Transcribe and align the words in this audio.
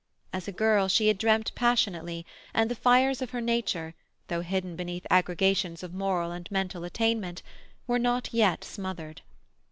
As 0.33 0.47
a 0.47 0.51
girl 0.51 0.87
she 0.87 1.09
had 1.09 1.19
dreamt 1.19 1.53
passionately, 1.53 2.25
and 2.55 2.71
the 2.71 2.75
fires 2.75 3.21
of 3.21 3.29
her 3.29 3.39
nature, 3.39 3.93
though 4.29 4.41
hidden 4.41 4.75
beneath 4.75 5.05
aggregations 5.11 5.83
of 5.83 5.93
moral 5.93 6.31
and 6.31 6.49
mental 6.49 6.83
attainment, 6.83 7.43
were 7.85 7.99
not 7.99 8.33
yet 8.33 8.63
smothered. 8.63 9.21